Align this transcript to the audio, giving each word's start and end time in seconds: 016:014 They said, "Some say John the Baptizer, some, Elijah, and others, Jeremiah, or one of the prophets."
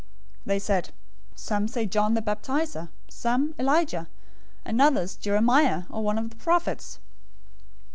016:014 0.01 0.07
They 0.47 0.57
said, 0.57 0.89
"Some 1.35 1.67
say 1.67 1.85
John 1.85 2.15
the 2.15 2.23
Baptizer, 2.23 2.89
some, 3.07 3.53
Elijah, 3.59 4.07
and 4.65 4.81
others, 4.81 5.15
Jeremiah, 5.15 5.83
or 5.91 6.03
one 6.03 6.17
of 6.17 6.31
the 6.31 6.35
prophets." 6.37 6.97